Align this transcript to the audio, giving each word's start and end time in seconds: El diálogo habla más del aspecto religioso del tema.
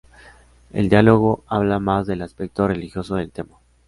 El 0.73 0.89
diálogo 0.89 1.43
habla 1.45 1.77
más 1.77 2.07
del 2.07 2.23
aspecto 2.23 2.67
religioso 2.67 3.13
del 3.13 3.29
tema. 3.31 3.59